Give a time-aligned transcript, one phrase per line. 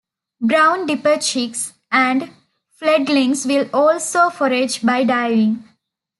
[0.41, 2.31] Brown dipper chicks and
[2.71, 5.63] fledglings will also forage by diving.